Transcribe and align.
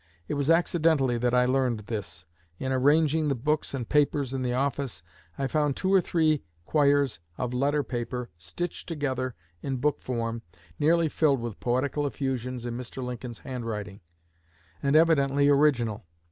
It 0.27 0.33
was 0.33 0.49
accidentally 0.49 1.19
that 1.19 1.35
I 1.35 1.45
learned 1.45 1.81
this. 1.81 2.25
In 2.57 2.71
arranging 2.71 3.27
the 3.27 3.35
books 3.35 3.75
and 3.75 3.87
papers 3.87 4.33
in 4.33 4.41
the 4.41 4.51
office, 4.51 5.03
I 5.37 5.45
found 5.45 5.75
two 5.75 5.93
or 5.93 6.01
three 6.01 6.41
quires 6.65 7.19
of 7.37 7.53
letter 7.53 7.83
paper 7.83 8.31
stitched 8.35 8.87
together 8.87 9.35
in 9.61 9.77
book 9.77 10.01
form, 10.01 10.41
nearly 10.79 11.07
filled 11.07 11.39
with 11.39 11.59
poetical 11.59 12.07
effusions 12.07 12.65
in 12.65 12.75
Mr. 12.75 13.03
Lincoln's 13.03 13.37
handwriting, 13.45 14.01
and 14.81 14.95
evidently 14.95 15.47
original. 15.49 16.07